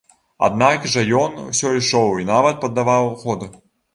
Аднак 0.45 0.87
жа 0.93 1.03
ён 1.25 1.35
усё 1.51 1.73
ішоў 1.81 2.15
і 2.23 2.27
нават 2.31 2.57
паддаваў 2.63 3.13
ходу. 3.23 3.51